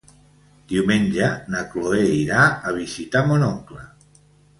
Diumenge 0.69 1.27
na 1.55 1.61
Cloè 1.73 1.99
irà 2.13 2.47
a 2.71 2.73
visitar 2.79 3.23
mon 3.29 3.47
oncle. 3.49 3.83